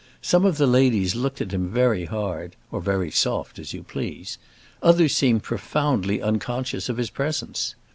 Some 0.23 0.45
of 0.45 0.57
the 0.57 0.65
ladies 0.65 1.13
looked 1.15 1.41
at 1.41 1.51
him 1.53 1.69
very 1.69 2.05
hard—or 2.05 2.81
very 2.81 3.11
soft, 3.11 3.59
as 3.59 3.71
you 3.71 3.83
please; 3.83 4.39
others 4.81 5.15
seemed 5.15 5.43
profoundly 5.43 6.19
unconscious 6.23 6.89
of 6.89 6.97
his 6.97 7.11
presence. 7.11 7.75